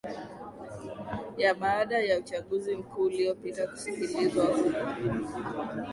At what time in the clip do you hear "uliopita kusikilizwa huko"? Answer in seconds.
3.05-4.69